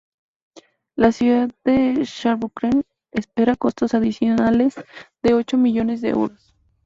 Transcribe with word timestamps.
La 0.95 1.11
ciudad 1.11 1.51
de 1.63 2.07
Saarbrücken 2.07 2.85
espera 3.11 3.55
costos 3.55 3.93
adicionales 3.93 4.73
de 5.21 5.35
ocho 5.35 5.59
millones 5.59 6.01
de 6.01 6.09
euros. 6.09 6.55